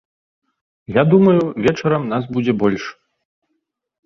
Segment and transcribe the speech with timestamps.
[0.95, 2.83] Я думаю, вечарам нас будзе больш.